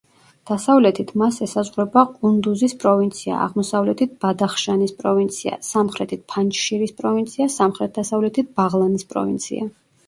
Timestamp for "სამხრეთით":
5.71-6.25